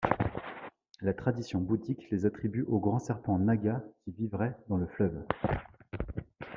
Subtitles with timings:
[1.01, 5.23] La tradition bouddhique les attribue au grand serpent Nâga qui vivrait dans le fleuve.